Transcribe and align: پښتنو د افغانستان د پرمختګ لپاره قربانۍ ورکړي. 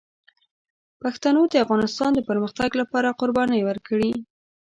پښتنو 1.01 1.41
د 1.49 1.53
افغانستان 1.65 2.11
د 2.15 2.19
پرمختګ 2.29 2.69
لپاره 2.81 3.17
قربانۍ 3.19 3.61
ورکړي. 3.65 4.11